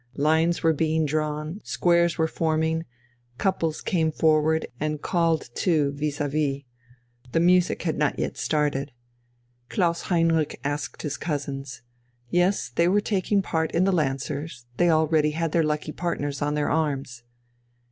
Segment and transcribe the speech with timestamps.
[0.17, 2.85] Lines were being drawn, squares were forming,
[3.37, 6.63] couples came forward and called to vis à vis.
[7.33, 8.93] The music had not yet started.
[9.69, 11.83] Klaus Heinrich asked his cousins.
[12.31, 16.55] Yes, they were taking part in the lancers, they already had their lucky partners on
[16.55, 17.21] their arms.